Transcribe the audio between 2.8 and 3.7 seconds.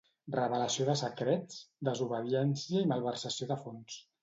i malversació de